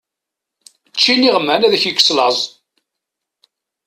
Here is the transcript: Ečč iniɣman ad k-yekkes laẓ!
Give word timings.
Ečč 0.93 1.03
iniɣman 1.13 1.61
ad 1.65 1.73
k-yekkes 1.81 2.09
laẓ! 2.15 2.39